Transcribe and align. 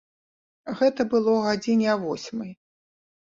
Гэта 0.79 1.05
было 1.11 1.35
гадзіне 1.43 1.87
а 1.93 1.97
восьмай. 2.05 2.51